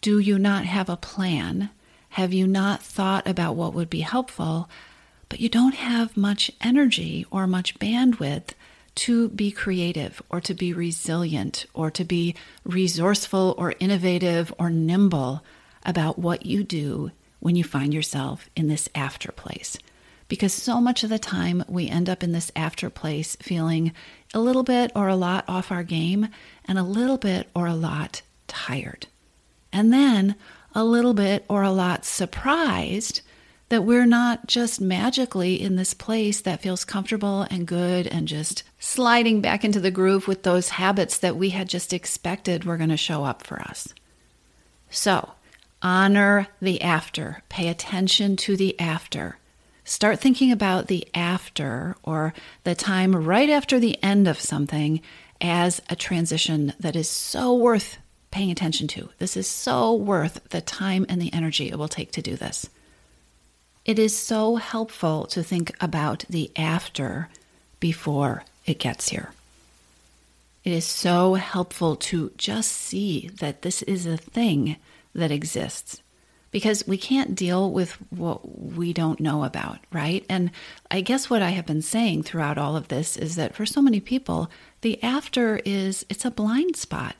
do 0.01 0.19
you 0.19 0.39
not 0.39 0.65
have 0.65 0.89
a 0.89 0.97
plan, 0.97 1.69
have 2.09 2.33
you 2.33 2.47
not 2.47 2.81
thought 2.81 3.27
about 3.27 3.55
what 3.55 3.73
would 3.73 3.89
be 3.89 4.01
helpful, 4.01 4.67
but 5.29 5.39
you 5.39 5.47
don't 5.47 5.75
have 5.75 6.17
much 6.17 6.51
energy 6.61 7.25
or 7.29 7.45
much 7.45 7.77
bandwidth 7.77 8.49
to 8.99 9.29
be 9.29 9.49
creative 9.49 10.21
or 10.29 10.41
to 10.41 10.53
be 10.53 10.73
resilient 10.73 11.65
or 11.73 11.89
to 11.89 12.03
be 12.03 12.35
resourceful 12.65 13.55
or 13.57 13.73
innovative 13.79 14.53
or 14.59 14.69
nimble 14.69 15.41
about 15.85 16.19
what 16.19 16.45
you 16.45 16.65
do 16.65 17.09
when 17.39 17.55
you 17.55 17.63
find 17.63 17.93
yourself 17.93 18.49
in 18.57 18.67
this 18.67 18.89
after 18.93 19.31
place. 19.31 19.77
Because 20.27 20.53
so 20.53 20.81
much 20.81 21.05
of 21.05 21.09
the 21.09 21.17
time 21.17 21.63
we 21.69 21.87
end 21.87 22.09
up 22.09 22.23
in 22.23 22.33
this 22.33 22.51
after 22.57 22.89
place 22.89 23.37
feeling 23.37 23.93
a 24.33 24.39
little 24.41 24.63
bit 24.63 24.91
or 24.93 25.07
a 25.07 25.15
lot 25.15 25.45
off 25.47 25.71
our 25.71 25.83
game 25.83 26.27
and 26.65 26.77
a 26.77 26.83
little 26.83 27.17
bit 27.17 27.47
or 27.55 27.67
a 27.67 27.75
lot 27.75 28.21
tired. 28.47 29.07
And 29.71 29.93
then 29.93 30.35
a 30.75 30.83
little 30.83 31.13
bit 31.13 31.45
or 31.47 31.63
a 31.63 31.71
lot 31.71 32.03
surprised 32.03 33.21
that 33.69 33.83
we're 33.83 34.05
not 34.05 34.47
just 34.47 34.81
magically 34.81 35.61
in 35.61 35.75
this 35.75 35.93
place 35.93 36.41
that 36.41 36.61
feels 36.61 36.85
comfortable 36.85 37.43
and 37.49 37.67
good 37.67 38.07
and 38.07 38.27
just 38.27 38.63
sliding 38.79 39.41
back 39.41 39.63
into 39.63 39.79
the 39.79 39.91
groove 39.91 40.27
with 40.27 40.43
those 40.43 40.69
habits 40.69 41.17
that 41.19 41.37
we 41.37 41.49
had 41.49 41.69
just 41.69 41.93
expected 41.93 42.63
were 42.63 42.77
going 42.77 42.89
to 42.89 42.97
show 42.97 43.23
up 43.23 43.45
for 43.45 43.61
us. 43.61 43.93
So, 44.89 45.33
Honor 45.81 46.47
the 46.61 46.81
after. 46.81 47.41
Pay 47.47 47.69
attention 47.69 48.35
to 48.37 48.57
the 48.57 48.77
after. 48.79 49.37
Start 49.85 50.19
thinking 50.19 50.51
about 50.51 50.87
the 50.87 51.07
after 51.13 51.95
or 52.03 52.33
the 52.63 52.75
time 52.75 53.15
right 53.15 53.49
after 53.49 53.79
the 53.79 54.01
end 54.03 54.27
of 54.27 54.39
something 54.39 55.01
as 55.39 55.81
a 55.89 55.95
transition 55.95 56.73
that 56.79 56.97
is 56.97 57.09
so 57.09 57.55
worth 57.55 57.97
paying 58.29 58.51
attention 58.51 58.87
to. 58.89 59.09
This 59.19 59.37
is 59.37 59.47
so 59.47 59.93
worth 59.93 60.41
the 60.49 60.61
time 60.61 61.05
and 61.07 61.21
the 61.21 61.33
energy 61.33 61.69
it 61.69 61.79
will 61.79 61.87
take 61.87 62.11
to 62.11 62.21
do 62.21 62.35
this. 62.35 62.69
It 63.89 63.97
is 63.97 64.15
so 64.15 64.57
helpful 64.57 65.25
to 65.25 65.41
think 65.41 65.75
about 65.81 66.23
the 66.29 66.51
after 66.55 67.27
before 67.79 68.43
it 68.63 68.77
gets 68.77 69.09
here. 69.09 69.31
It 70.63 70.73
is 70.73 70.85
so 70.85 71.33
helpful 71.33 71.95
to 71.95 72.31
just 72.37 72.71
see 72.71 73.31
that 73.39 73.63
this 73.63 73.81
is 73.81 74.05
a 74.05 74.15
thing 74.15 74.75
that 75.15 75.31
exists 75.31 76.03
because 76.51 76.87
we 76.87 76.99
can't 76.99 77.33
deal 77.33 77.71
with 77.71 77.93
what 78.11 78.61
we 78.61 78.93
don't 78.93 79.19
know 79.19 79.43
about, 79.43 79.79
right? 79.91 80.23
And 80.29 80.51
I 80.91 81.01
guess 81.01 81.27
what 81.31 81.41
I 81.41 81.49
have 81.49 81.65
been 81.65 81.81
saying 81.81 82.21
throughout 82.21 82.59
all 82.59 82.77
of 82.77 82.89
this 82.89 83.17
is 83.17 83.37
that 83.37 83.55
for 83.55 83.65
so 83.65 83.81
many 83.81 83.99
people, 83.99 84.51
the 84.81 85.01
after 85.01 85.61
is 85.65 86.05
it's 86.09 86.25
a 86.25 86.29
blind 86.29 86.75
spot. 86.75 87.15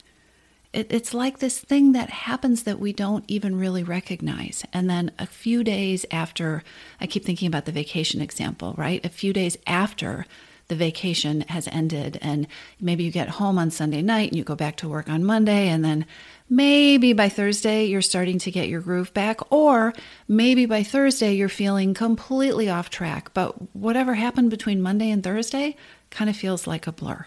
It, 0.71 0.91
it's 0.91 1.13
like 1.13 1.39
this 1.39 1.59
thing 1.59 1.93
that 1.93 2.09
happens 2.09 2.63
that 2.63 2.79
we 2.79 2.93
don't 2.93 3.25
even 3.27 3.57
really 3.57 3.83
recognize. 3.83 4.63
And 4.71 4.89
then 4.89 5.11
a 5.17 5.25
few 5.25 5.63
days 5.63 6.05
after, 6.11 6.63
I 7.01 7.07
keep 7.07 7.25
thinking 7.25 7.47
about 7.47 7.65
the 7.65 7.71
vacation 7.71 8.21
example, 8.21 8.75
right? 8.77 9.03
A 9.03 9.09
few 9.09 9.33
days 9.33 9.57
after 9.65 10.25
the 10.67 10.75
vacation 10.75 11.41
has 11.47 11.67
ended, 11.69 12.19
and 12.21 12.47
maybe 12.79 13.03
you 13.03 13.11
get 13.11 13.27
home 13.27 13.57
on 13.57 13.71
Sunday 13.71 14.03
night 14.03 14.29
and 14.29 14.37
you 14.37 14.43
go 14.43 14.55
back 14.55 14.75
to 14.77 14.87
work 14.87 15.09
on 15.09 15.25
Monday, 15.25 15.67
and 15.67 15.83
then 15.83 16.05
maybe 16.47 17.11
by 17.11 17.27
Thursday 17.27 17.85
you're 17.85 18.03
starting 18.03 18.37
to 18.37 18.51
get 18.51 18.69
your 18.69 18.79
groove 18.79 19.11
back, 19.15 19.51
or 19.51 19.93
maybe 20.27 20.67
by 20.67 20.83
Thursday 20.83 21.33
you're 21.33 21.49
feeling 21.49 21.95
completely 21.95 22.69
off 22.69 22.91
track. 22.91 23.33
But 23.33 23.75
whatever 23.75 24.13
happened 24.13 24.51
between 24.51 24.79
Monday 24.79 25.09
and 25.09 25.23
Thursday 25.23 25.75
kind 26.11 26.29
of 26.29 26.37
feels 26.37 26.67
like 26.67 26.85
a 26.85 26.91
blur. 26.91 27.25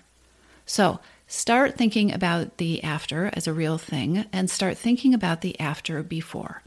So, 0.65 1.01
Start 1.35 1.79
thinking 1.79 2.12
about 2.12 2.59
the 2.59 2.85
after 2.85 3.31
as 3.33 3.47
a 3.47 3.55
real 3.55 3.79
thing 3.79 4.27
and 4.35 4.51
start 4.51 4.77
thinking 4.77 5.15
about 5.15 5.41
the 5.41 5.59
after 5.59 6.03
before. 6.03 6.62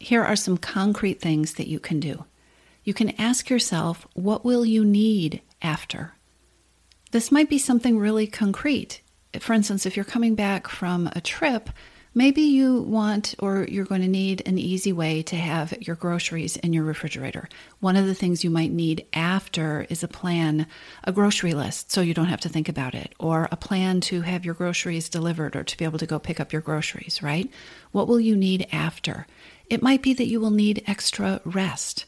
Here 0.00 0.24
are 0.24 0.34
some 0.34 0.58
concrete 0.58 1.20
things 1.20 1.54
that 1.54 1.68
you 1.68 1.78
can 1.78 2.00
do. 2.00 2.24
You 2.82 2.92
can 2.92 3.10
ask 3.20 3.48
yourself, 3.48 4.04
what 4.14 4.44
will 4.44 4.66
you 4.66 4.84
need 4.84 5.42
after? 5.62 6.14
This 7.12 7.30
might 7.30 7.48
be 7.48 7.56
something 7.56 8.00
really 8.00 8.26
concrete. 8.26 9.00
For 9.38 9.52
instance, 9.52 9.86
if 9.86 9.94
you're 9.94 10.04
coming 10.04 10.34
back 10.34 10.66
from 10.66 11.08
a 11.14 11.20
trip, 11.20 11.70
Maybe 12.14 12.42
you 12.42 12.82
want 12.82 13.34
or 13.38 13.64
you're 13.70 13.86
going 13.86 14.02
to 14.02 14.08
need 14.08 14.42
an 14.44 14.58
easy 14.58 14.92
way 14.92 15.22
to 15.22 15.36
have 15.36 15.72
your 15.80 15.96
groceries 15.96 16.58
in 16.58 16.74
your 16.74 16.84
refrigerator. 16.84 17.48
One 17.80 17.96
of 17.96 18.04
the 18.04 18.14
things 18.14 18.44
you 18.44 18.50
might 18.50 18.70
need 18.70 19.06
after 19.14 19.86
is 19.88 20.02
a 20.02 20.08
plan, 20.08 20.66
a 21.04 21.12
grocery 21.12 21.54
list, 21.54 21.90
so 21.90 22.02
you 22.02 22.12
don't 22.12 22.26
have 22.26 22.40
to 22.40 22.50
think 22.50 22.68
about 22.68 22.94
it, 22.94 23.14
or 23.18 23.48
a 23.50 23.56
plan 23.56 24.02
to 24.02 24.20
have 24.20 24.44
your 24.44 24.54
groceries 24.54 25.08
delivered 25.08 25.56
or 25.56 25.64
to 25.64 25.76
be 25.78 25.86
able 25.86 25.98
to 25.98 26.06
go 26.06 26.18
pick 26.18 26.38
up 26.38 26.52
your 26.52 26.60
groceries, 26.60 27.22
right? 27.22 27.50
What 27.92 28.08
will 28.08 28.20
you 28.20 28.36
need 28.36 28.66
after? 28.72 29.26
It 29.70 29.82
might 29.82 30.02
be 30.02 30.12
that 30.12 30.28
you 30.28 30.38
will 30.38 30.50
need 30.50 30.84
extra 30.86 31.40
rest. 31.46 32.04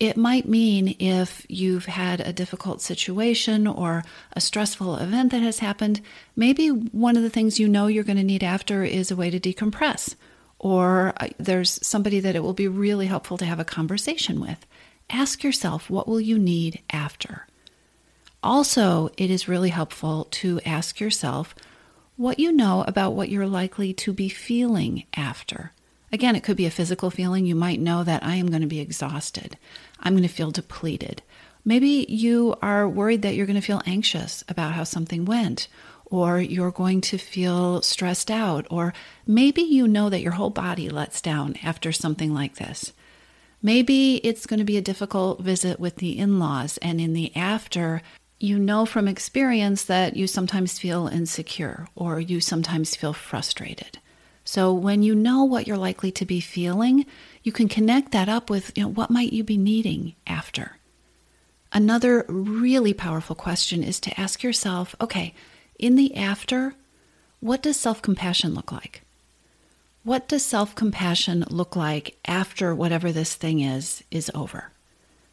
It 0.00 0.16
might 0.16 0.48
mean 0.48 0.96
if 0.98 1.46
you've 1.48 1.86
had 1.86 2.20
a 2.20 2.32
difficult 2.32 2.80
situation 2.80 3.66
or 3.66 4.04
a 4.32 4.40
stressful 4.40 4.96
event 4.96 5.30
that 5.30 5.42
has 5.42 5.60
happened, 5.60 6.00
maybe 6.34 6.68
one 6.68 7.16
of 7.16 7.22
the 7.22 7.30
things 7.30 7.60
you 7.60 7.68
know 7.68 7.86
you're 7.86 8.04
going 8.04 8.16
to 8.16 8.24
need 8.24 8.42
after 8.42 8.82
is 8.82 9.10
a 9.10 9.16
way 9.16 9.30
to 9.30 9.38
decompress. 9.38 10.16
Or 10.58 11.12
uh, 11.18 11.28
there's 11.38 11.78
somebody 11.86 12.20
that 12.20 12.34
it 12.34 12.42
will 12.42 12.54
be 12.54 12.68
really 12.68 13.06
helpful 13.06 13.38
to 13.38 13.44
have 13.44 13.60
a 13.60 13.64
conversation 13.64 14.40
with. 14.40 14.66
Ask 15.10 15.44
yourself, 15.44 15.88
what 15.88 16.08
will 16.08 16.20
you 16.20 16.38
need 16.38 16.80
after? 16.90 17.46
Also, 18.42 19.10
it 19.16 19.30
is 19.30 19.48
really 19.48 19.70
helpful 19.70 20.26
to 20.30 20.60
ask 20.66 21.00
yourself 21.00 21.54
what 22.16 22.38
you 22.38 22.52
know 22.52 22.84
about 22.86 23.14
what 23.14 23.28
you're 23.28 23.46
likely 23.46 23.92
to 23.92 24.12
be 24.12 24.28
feeling 24.28 25.04
after. 25.14 25.72
Again, 26.14 26.36
it 26.36 26.44
could 26.44 26.56
be 26.56 26.66
a 26.66 26.70
physical 26.70 27.10
feeling. 27.10 27.44
You 27.44 27.56
might 27.56 27.80
know 27.80 28.04
that 28.04 28.22
I 28.22 28.36
am 28.36 28.46
going 28.46 28.60
to 28.60 28.68
be 28.68 28.78
exhausted. 28.78 29.58
I'm 29.98 30.12
going 30.12 30.22
to 30.22 30.28
feel 30.28 30.52
depleted. 30.52 31.22
Maybe 31.64 32.06
you 32.08 32.54
are 32.62 32.88
worried 32.88 33.22
that 33.22 33.34
you're 33.34 33.46
going 33.46 33.60
to 33.60 33.66
feel 33.66 33.82
anxious 33.84 34.44
about 34.46 34.74
how 34.74 34.84
something 34.84 35.24
went, 35.24 35.66
or 36.04 36.40
you're 36.40 36.70
going 36.70 37.00
to 37.00 37.18
feel 37.18 37.82
stressed 37.82 38.30
out, 38.30 38.64
or 38.70 38.94
maybe 39.26 39.62
you 39.62 39.88
know 39.88 40.08
that 40.08 40.20
your 40.20 40.34
whole 40.34 40.50
body 40.50 40.88
lets 40.88 41.20
down 41.20 41.56
after 41.64 41.90
something 41.90 42.32
like 42.32 42.58
this. 42.58 42.92
Maybe 43.60 44.18
it's 44.18 44.46
going 44.46 44.60
to 44.60 44.64
be 44.64 44.76
a 44.76 44.82
difficult 44.82 45.40
visit 45.40 45.80
with 45.80 45.96
the 45.96 46.16
in 46.16 46.38
laws, 46.38 46.78
and 46.78 47.00
in 47.00 47.14
the 47.14 47.34
after, 47.34 48.02
you 48.38 48.56
know 48.56 48.86
from 48.86 49.08
experience 49.08 49.82
that 49.86 50.14
you 50.14 50.28
sometimes 50.28 50.78
feel 50.78 51.08
insecure 51.08 51.88
or 51.96 52.20
you 52.20 52.40
sometimes 52.40 52.94
feel 52.94 53.14
frustrated. 53.14 53.98
So 54.44 54.72
when 54.72 55.02
you 55.02 55.14
know 55.14 55.44
what 55.44 55.66
you're 55.66 55.76
likely 55.76 56.12
to 56.12 56.26
be 56.26 56.40
feeling, 56.40 57.06
you 57.42 57.50
can 57.50 57.68
connect 57.68 58.12
that 58.12 58.28
up 58.28 58.50
with, 58.50 58.72
you 58.76 58.82
know, 58.82 58.90
what 58.90 59.10
might 59.10 59.32
you 59.32 59.42
be 59.42 59.56
needing 59.56 60.14
after? 60.26 60.76
Another 61.72 62.24
really 62.28 62.92
powerful 62.92 63.34
question 63.34 63.82
is 63.82 63.98
to 64.00 64.20
ask 64.20 64.42
yourself, 64.42 64.94
okay, 65.00 65.34
in 65.78 65.96
the 65.96 66.14
after, 66.16 66.74
what 67.40 67.62
does 67.62 67.78
self-compassion 67.78 68.54
look 68.54 68.70
like? 68.70 69.02
What 70.04 70.28
does 70.28 70.44
self-compassion 70.44 71.46
look 71.50 71.74
like 71.74 72.18
after 72.26 72.74
whatever 72.74 73.10
this 73.10 73.34
thing 73.34 73.60
is 73.60 74.04
is 74.10 74.30
over? 74.34 74.70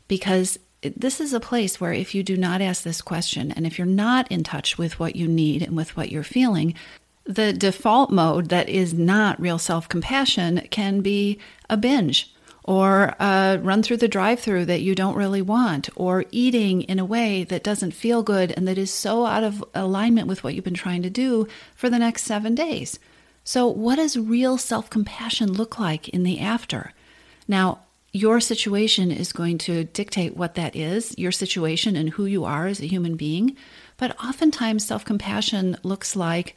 Because 0.08 0.58
this 0.82 1.22
is 1.22 1.34
a 1.34 1.39
place 1.39 1.80
where 1.80 1.94
if 1.94 2.15
you 2.15 2.24
do 2.24 2.38
not 2.38 2.62
ask 2.62 2.84
this 2.84 3.01
question 3.01 3.51
and 3.51 3.68
if 3.68 3.77
you're 3.77 3.86
not 3.86 4.32
in 4.32 4.44
touch 4.44 4.77
with 4.77 5.00
what 5.00 5.15
you 5.15 5.27
need 5.27 5.62
and 5.62 5.75
with 5.75 5.96
what 5.96 6.12
you're 6.12 6.24
feeling, 6.24 6.74
the 7.25 7.54
default 7.54 8.12
mode 8.12 8.50
that 8.50 8.70
is 8.70 8.94
not 8.94 9.40
real 9.40 9.60
self 9.60 9.88
compassion 9.88 10.68
can 10.72 11.01
be 11.01 11.40
a 11.70 11.78
binge 11.78 12.34
or 12.63 13.16
a 13.20 13.60
run 13.62 13.82
through 13.82 13.98
the 13.98 14.08
drive 14.08 14.40
through 14.40 14.66
that 14.66 14.82
you 14.82 14.94
don't 14.94 15.16
really 15.16 15.42
want, 15.42 15.90
or 15.96 16.25
eating 16.32 16.84
in 16.84 17.00
a 17.00 17.06
way 17.06 17.44
that 17.44 17.63
doesn't 17.63 17.92
feel 17.92 18.22
good 18.22 18.54
and 18.56 18.68
that 18.68 18.78
is 18.78 18.92
so 18.92 19.25
out 19.25 19.44
of 19.44 19.63
alignment 19.74 20.28
with 20.28 20.44
what 20.44 20.54
you've 20.54 20.63
been 20.63 20.74
trying 20.74 21.01
to 21.01 21.10
do 21.10 21.48
for 21.75 21.90
the 21.90 22.00
next 22.00 22.24
seven 22.24 22.54
days. 22.54 23.00
So, 23.44 23.68
what 23.68 23.96
does 23.96 24.18
real 24.18 24.58
self 24.58 24.90
compassion 24.90 25.51
look 25.51 25.80
like 25.80 26.10
in 26.10 26.24
the 26.24 26.40
after? 26.40 26.94
Now, 27.48 27.80
your 28.13 28.40
situation 28.40 29.12
is 29.12 29.32
going 29.32 29.58
to 29.58 29.86
dictate 29.86 30.36
what 30.36 30.56
that 30.56 30.75
is, 30.75 31.18
your 31.18 31.32
situation 31.32 31.96
and 31.96 32.12
who 32.12 32.25
you 32.25 32.44
are 32.44 32.68
as 32.68 32.82
a 32.82 32.88
human 32.88 33.16
being. 33.16 33.56
But 33.98 34.16
oftentimes, 34.24 34.86
self 34.86 35.04
compassion 35.04 35.78
looks 35.82 36.16
like 36.16 36.56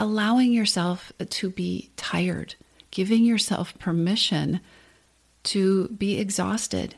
allowing 0.00 0.52
yourself 0.52 1.12
to 1.28 1.50
be 1.50 1.90
tired, 1.96 2.54
giving 2.90 3.24
yourself 3.24 3.78
permission 3.78 4.60
to 5.44 5.88
be 5.88 6.18
exhausted. 6.18 6.96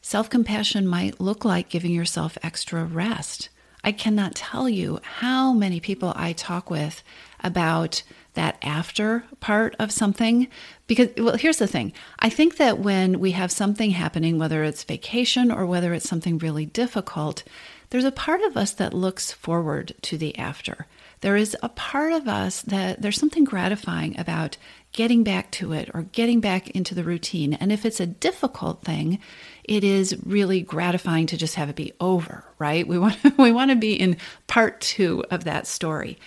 Self 0.00 0.30
compassion 0.30 0.86
might 0.86 1.20
look 1.20 1.44
like 1.44 1.68
giving 1.68 1.92
yourself 1.92 2.38
extra 2.42 2.84
rest. 2.84 3.48
I 3.82 3.92
cannot 3.92 4.34
tell 4.34 4.68
you 4.68 5.00
how 5.02 5.52
many 5.52 5.80
people 5.80 6.14
I 6.16 6.32
talk 6.32 6.70
with 6.70 7.02
about 7.42 8.02
that 8.32 8.56
after 8.62 9.24
part 9.40 9.76
of 9.78 9.92
something. 9.92 10.48
Because, 10.86 11.08
well, 11.18 11.36
here's 11.36 11.58
the 11.58 11.66
thing 11.66 11.92
I 12.18 12.30
think 12.30 12.56
that 12.56 12.78
when 12.78 13.20
we 13.20 13.32
have 13.32 13.50
something 13.50 13.90
happening, 13.90 14.38
whether 14.38 14.62
it's 14.62 14.84
vacation 14.84 15.50
or 15.50 15.66
whether 15.66 15.92
it's 15.92 16.08
something 16.08 16.38
really 16.38 16.66
difficult, 16.66 17.42
there's 17.90 18.04
a 18.04 18.12
part 18.12 18.42
of 18.42 18.56
us 18.56 18.72
that 18.72 18.94
looks 18.94 19.32
forward 19.32 19.94
to 20.02 20.16
the 20.16 20.36
after 20.38 20.86
there 21.24 21.36
is 21.36 21.56
a 21.62 21.70
part 21.70 22.12
of 22.12 22.28
us 22.28 22.60
that 22.60 23.00
there's 23.00 23.18
something 23.18 23.44
gratifying 23.44 24.14
about 24.20 24.58
getting 24.92 25.24
back 25.24 25.50
to 25.52 25.72
it 25.72 25.90
or 25.94 26.02
getting 26.02 26.38
back 26.38 26.68
into 26.72 26.94
the 26.94 27.02
routine. 27.02 27.54
And 27.54 27.72
if 27.72 27.86
it's 27.86 27.98
a 27.98 28.04
difficult 28.06 28.82
thing, 28.82 29.18
it 29.64 29.82
is 29.84 30.14
really 30.26 30.60
gratifying 30.60 31.24
to 31.28 31.38
just 31.38 31.54
have 31.54 31.70
it 31.70 31.76
be 31.76 31.94
over, 31.98 32.44
right? 32.58 32.86
We 32.86 32.98
want 32.98 33.16
we 33.38 33.52
want 33.52 33.70
to 33.70 33.76
be 33.76 33.94
in 33.98 34.18
part 34.48 34.82
2 34.82 35.24
of 35.30 35.44
that 35.44 35.66
story. 35.66 36.18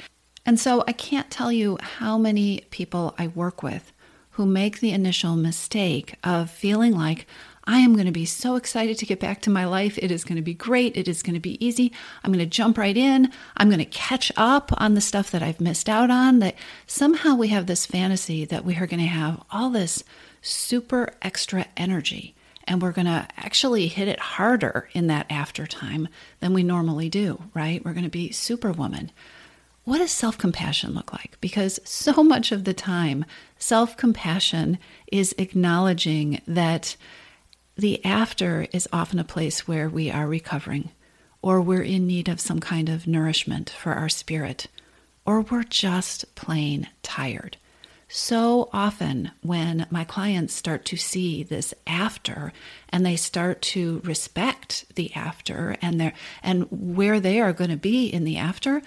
And 0.47 0.59
so 0.59 0.83
I 0.87 0.93
can't 0.93 1.29
tell 1.29 1.51
you 1.51 1.77
how 1.79 2.17
many 2.17 2.61
people 2.71 3.13
I 3.19 3.27
work 3.27 3.61
with 3.61 3.93
who 4.31 4.47
make 4.47 4.79
the 4.79 4.93
initial 4.93 5.35
mistake 5.35 6.15
of 6.23 6.49
feeling 6.49 6.95
like 6.95 7.27
I 7.67 7.79
am 7.79 7.93
going 7.93 8.05
to 8.05 8.13
be 8.13 8.25
so 8.25 8.55
excited 8.55 8.97
to 8.97 9.05
get 9.05 9.19
back 9.19 9.41
to 9.41 9.49
my 9.49 9.65
life. 9.65 9.97
It 9.97 10.09
is 10.09 10.23
going 10.23 10.37
to 10.37 10.41
be 10.41 10.53
great. 10.53 10.95
It 10.95 11.09
is 11.09 11.21
going 11.21 11.33
to 11.33 11.39
be 11.41 11.63
easy. 11.63 11.91
I'm 12.23 12.31
going 12.31 12.43
to 12.43 12.49
jump 12.49 12.77
right 12.77 12.95
in. 12.95 13.29
I'm 13.57 13.67
going 13.67 13.79
to 13.79 13.85
catch 13.85 14.31
up 14.37 14.71
on 14.77 14.93
the 14.93 15.01
stuff 15.01 15.31
that 15.31 15.43
I've 15.43 15.59
missed 15.59 15.89
out 15.89 16.09
on. 16.09 16.39
That 16.39 16.55
somehow 16.87 17.35
we 17.35 17.49
have 17.49 17.65
this 17.65 17.85
fantasy 17.85 18.45
that 18.45 18.63
we 18.63 18.77
are 18.77 18.87
going 18.87 19.01
to 19.01 19.07
have 19.07 19.43
all 19.51 19.69
this 19.69 20.05
super 20.41 21.09
extra 21.21 21.65
energy 21.75 22.35
and 22.63 22.81
we're 22.81 22.91
going 22.91 23.05
to 23.05 23.27
actually 23.37 23.87
hit 23.87 24.07
it 24.07 24.19
harder 24.19 24.89
in 24.93 25.07
that 25.07 25.25
after 25.29 25.65
time 25.65 26.07
than 26.39 26.53
we 26.53 26.63
normally 26.63 27.09
do, 27.09 27.41
right? 27.53 27.83
We're 27.83 27.93
going 27.93 28.03
to 28.03 28.09
be 28.09 28.31
superwoman. 28.31 29.11
what 29.83 29.97
does 29.99 30.11
self 30.11 30.37
compassion 30.37 30.93
look 30.93 31.11
like? 31.11 31.37
Because 31.41 31.79
so 31.83 32.23
much 32.23 32.53
of 32.53 32.63
the 32.63 32.73
time, 32.73 33.25
self 33.57 33.97
compassion 33.97 34.77
is 35.11 35.35
acknowledging 35.37 36.41
that 36.47 36.95
the 37.77 38.03
after 38.03 38.67
is 38.73 38.89
often 38.91 39.19
a 39.19 39.23
place 39.23 39.67
where 39.67 39.87
we 39.87 40.09
are 40.09 40.27
recovering, 40.27 40.89
or 41.41 41.61
we're 41.61 41.83
in 41.83 42.07
need 42.07 42.27
of 42.27 42.39
some 42.39 42.59
kind 42.59 42.89
of 42.89 43.07
nourishment 43.07 43.69
for 43.69 43.93
our 43.93 44.09
spirit, 44.09 44.67
or 45.25 45.41
we're 45.41 45.63
just 45.63 46.33
plain 46.35 46.89
tired. 47.03 47.57
So 48.09 48.69
often, 48.71 49.31
when 49.41 49.85
my 49.91 50.05
clients 50.05 50.53
start 50.53 50.85
to 50.85 50.97
see 50.97 51.43
this 51.43 51.73
after 51.85 52.53
and 52.89 53.05
they 53.05 53.17
start 53.17 53.61
to 53.63 54.01
respect 54.03 54.85
the 54.95 55.13
after 55.13 55.75
and, 55.81 56.13
and 56.41 56.67
where 56.71 57.19
they 57.19 57.41
are 57.41 57.53
going 57.53 57.69
to 57.69 57.77
be 57.77 58.07
in 58.07 58.23
the 58.23 58.37
after, 58.37 58.81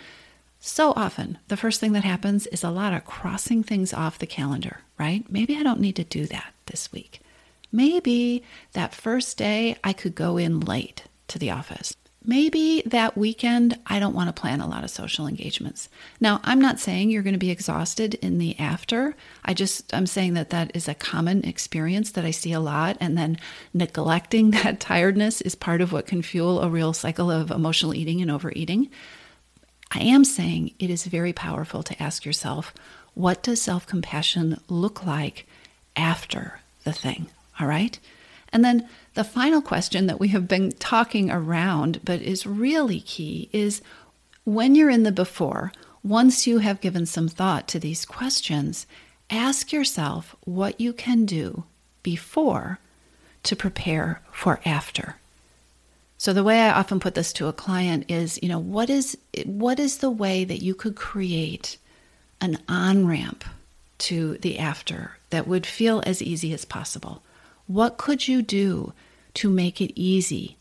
so 0.59 0.93
often, 0.97 1.39
the 1.49 1.57
first 1.57 1.81
thing 1.81 1.93
that 1.93 2.05
happens 2.05 2.47
is 2.49 2.65
a 2.65 2.71
lot 2.71 2.93
of 2.93 3.05
crossing 3.05 3.63
things 3.63 3.95
off 3.95 4.19
the 4.19 4.27
calendar, 4.27 4.81
right? 4.99 5.25
Maybe 5.31 5.57
I 5.57 5.63
don't 5.63 5.81
need 5.81 5.97
to 5.97 6.05
do 6.05 6.27
that 6.27 6.53
this 6.67 6.91
week. 6.91 7.21
Maybe 7.73 8.43
that 8.73 8.95
first 8.95 9.37
day 9.37 9.77
I 9.85 9.93
could 9.93 10.15
go 10.15 10.37
in 10.37 10.61
late 10.61 11.05
to 11.29 11.39
the 11.39 11.51
office. 11.51 11.95
Maybe 12.23 12.83
that 12.85 13.17
weekend 13.17 13.79
I 13.87 13.99
don't 13.99 14.15
want 14.15 14.29
to 14.29 14.39
plan 14.39 14.61
a 14.61 14.69
lot 14.69 14.85
of 14.85 14.91
social 14.91 15.27
engagements. 15.27 15.89
Now, 16.21 16.41
I'm 16.45 16.61
not 16.61 16.79
saying 16.79 17.11
you're 17.11 17.23
going 17.23 17.33
to 17.33 17.39
be 17.39 17.51
exhausted 17.51 18.15
in 18.15 18.37
the 18.37 18.59
after. 18.59 19.17
I 19.43 19.55
just 19.55 19.95
I'm 19.95 20.07
saying 20.07 20.35
that 20.35 20.51
that 20.51 20.71
is 20.75 20.87
a 20.87 20.95
common 20.95 21.45
experience 21.45 22.11
that 22.13 22.27
I 22.27 22.31
see 22.31 22.53
a 22.53 22.61
lot 22.61 22.99
and 23.01 23.17
then 23.17 23.39
neglecting 23.73 24.51
that 24.63 24.81
tiredness 24.81 25.41
is 25.41 25.55
part 25.55 25.81
of 25.81 25.93
what 25.93 26.07
can 26.07 26.21
fuel 26.21 26.61
a 26.61 26.69
real 26.69 26.93
cycle 26.93 27.31
of 27.31 27.51
emotional 27.51 27.95
eating 27.95 28.21
and 28.21 28.31
overeating. 28.31 28.91
I 29.91 30.01
am 30.01 30.25
saying 30.25 30.75
it 30.79 30.91
is 30.91 31.07
very 31.07 31.33
powerful 31.33 31.83
to 31.83 32.03
ask 32.03 32.27
yourself, 32.27 32.75
what 33.15 33.43
does 33.43 33.63
self 33.63 33.87
compassion 33.87 34.61
look 34.69 35.07
like 35.07 35.47
after 35.97 36.61
the 36.85 36.93
thing? 36.93 37.29
All 37.61 37.67
right. 37.67 37.99
And 38.53 38.65
then 38.65 38.89
the 39.15 39.25
final 39.25 39.61
question 39.61 40.07
that 40.07 40.19
we 40.19 40.29
have 40.29 40.49
been 40.49 40.73
talking 40.73 41.31
around, 41.31 42.01
but 42.05 42.23
is 42.23 42.47
really 42.47 43.01
key, 43.01 43.49
is 43.53 43.83
when 44.45 44.75
you're 44.75 44.91
in 44.91 45.03
the 45.03 45.13
before, 45.13 45.73
once 46.03 46.47
you 46.47 46.59
have 46.59 46.81
given 46.81 47.07
some 47.07 47.29
thought 47.29 47.69
to 47.69 47.79
these 47.79 48.05
questions, 48.05 48.87
ask 49.29 49.73
yourself 49.73 50.35
what 50.45 50.81
you 50.81 50.93
can 50.93 51.27
do 51.27 51.65
before 52.03 52.79
to 53.43 53.55
prepare 53.55 54.23
for 54.33 54.61
after. 54.65 55.17
So 56.19 56.33
the 56.33 56.45
way 56.45 56.61
I 56.61 56.73
often 56.73 57.01
put 57.01 57.15
this 57.15 57.33
to 57.35 57.47
a 57.47 57.53
client 57.53 58.05
is, 58.11 58.39
you 58.43 58.49
know, 58.49 58.59
what 58.59 58.91
is 58.91 59.17
what 59.47 59.79
is 59.79 59.99
the 59.99 60.11
way 60.11 60.45
that 60.45 60.63
you 60.63 60.75
could 60.75 60.95
create 60.95 61.79
an 62.41 62.59
on-ramp 62.69 63.45
to 63.99 64.37
the 64.39 64.59
after 64.59 65.19
that 65.31 65.47
would 65.47 65.67
feel 65.67 66.03
as 66.05 66.21
easy 66.21 66.53
as 66.53 66.65
possible? 66.65 67.23
What 67.71 67.99
could 67.99 68.27
you 68.27 68.43
do 68.43 68.95
to 69.35 69.49
make 69.49 69.81
it 69.81 69.93
easy 69.95 70.57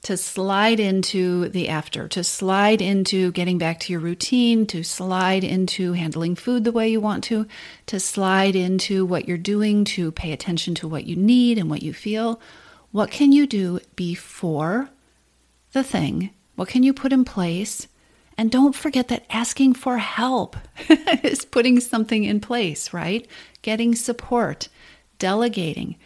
to 0.00 0.16
slide 0.16 0.80
into 0.80 1.50
the 1.50 1.68
after, 1.68 2.08
to 2.08 2.24
slide 2.24 2.80
into 2.80 3.32
getting 3.32 3.58
back 3.58 3.80
to 3.80 3.92
your 3.92 4.00
routine, 4.00 4.64
to 4.68 4.82
slide 4.82 5.44
into 5.44 5.92
handling 5.92 6.34
food 6.34 6.64
the 6.64 6.72
way 6.72 6.88
you 6.88 7.02
want 7.02 7.22
to, 7.24 7.46
to 7.84 8.00
slide 8.00 8.56
into 8.56 9.04
what 9.04 9.28
you're 9.28 9.36
doing, 9.36 9.84
to 9.84 10.10
pay 10.10 10.32
attention 10.32 10.74
to 10.76 10.88
what 10.88 11.04
you 11.04 11.16
need 11.16 11.58
and 11.58 11.68
what 11.68 11.82
you 11.82 11.92
feel? 11.92 12.40
What 12.92 13.10
can 13.10 13.30
you 13.30 13.46
do 13.46 13.80
before 13.94 14.88
the 15.72 15.84
thing? 15.84 16.30
What 16.56 16.68
can 16.68 16.82
you 16.82 16.94
put 16.94 17.12
in 17.12 17.26
place? 17.26 17.88
And 18.38 18.50
don't 18.50 18.74
forget 18.74 19.08
that 19.08 19.26
asking 19.28 19.74
for 19.74 19.98
help 19.98 20.56
is 21.22 21.44
putting 21.44 21.78
something 21.80 22.24
in 22.24 22.40
place, 22.40 22.94
right? 22.94 23.26
Getting 23.60 23.94
support, 23.94 24.70
delegating. 25.18 25.96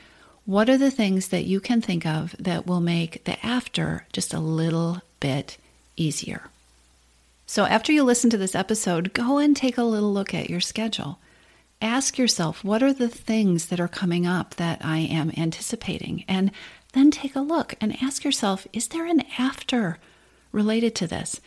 What 0.48 0.70
are 0.70 0.78
the 0.78 0.90
things 0.90 1.28
that 1.28 1.44
you 1.44 1.60
can 1.60 1.82
think 1.82 2.06
of 2.06 2.34
that 2.38 2.66
will 2.66 2.80
make 2.80 3.22
the 3.24 3.38
after 3.44 4.06
just 4.14 4.32
a 4.32 4.40
little 4.40 5.02
bit 5.20 5.58
easier? 5.94 6.44
So, 7.44 7.66
after 7.66 7.92
you 7.92 8.02
listen 8.02 8.30
to 8.30 8.38
this 8.38 8.54
episode, 8.54 9.12
go 9.12 9.36
and 9.36 9.54
take 9.54 9.76
a 9.76 9.82
little 9.82 10.10
look 10.10 10.32
at 10.32 10.48
your 10.48 10.62
schedule. 10.62 11.18
Ask 11.82 12.16
yourself, 12.16 12.64
what 12.64 12.82
are 12.82 12.94
the 12.94 13.10
things 13.10 13.66
that 13.66 13.78
are 13.78 13.88
coming 13.88 14.26
up 14.26 14.54
that 14.54 14.82
I 14.82 15.00
am 15.00 15.32
anticipating? 15.36 16.24
And 16.26 16.50
then 16.94 17.10
take 17.10 17.36
a 17.36 17.40
look 17.40 17.74
and 17.78 18.02
ask 18.02 18.24
yourself 18.24 18.66
is 18.72 18.88
there 18.88 19.04
an 19.04 19.24
after 19.38 19.98
related 20.50 20.94
to 20.94 21.06
this? 21.06 21.42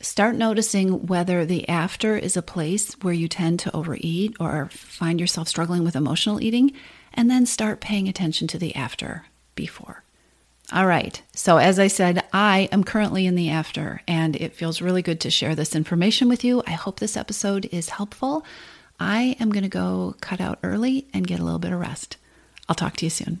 Start 0.00 0.36
noticing 0.36 1.06
whether 1.06 1.44
the 1.44 1.68
after 1.68 2.16
is 2.16 2.34
a 2.34 2.40
place 2.40 2.94
where 3.02 3.12
you 3.12 3.28
tend 3.28 3.60
to 3.60 3.76
overeat 3.76 4.34
or 4.40 4.70
find 4.70 5.20
yourself 5.20 5.48
struggling 5.48 5.84
with 5.84 5.94
emotional 5.94 6.42
eating, 6.42 6.72
and 7.18 7.28
then 7.28 7.44
start 7.44 7.80
paying 7.80 8.08
attention 8.08 8.46
to 8.46 8.58
the 8.58 8.76
after 8.76 9.24
before. 9.56 10.04
All 10.72 10.86
right, 10.86 11.20
so 11.34 11.56
as 11.56 11.80
I 11.80 11.88
said, 11.88 12.22
I 12.32 12.68
am 12.70 12.84
currently 12.84 13.26
in 13.26 13.34
the 13.34 13.50
after, 13.50 14.02
and 14.06 14.36
it 14.36 14.54
feels 14.54 14.80
really 14.80 15.02
good 15.02 15.18
to 15.22 15.30
share 15.30 15.56
this 15.56 15.74
information 15.74 16.28
with 16.28 16.44
you. 16.44 16.62
I 16.64 16.72
hope 16.72 17.00
this 17.00 17.16
episode 17.16 17.68
is 17.72 17.88
helpful. 17.88 18.44
I 19.00 19.34
am 19.40 19.50
going 19.50 19.64
to 19.64 19.68
go 19.68 20.14
cut 20.20 20.40
out 20.40 20.60
early 20.62 21.08
and 21.12 21.26
get 21.26 21.40
a 21.40 21.44
little 21.44 21.58
bit 21.58 21.72
of 21.72 21.80
rest. 21.80 22.18
I'll 22.68 22.76
talk 22.76 22.96
to 22.98 23.06
you 23.06 23.10
soon. 23.10 23.40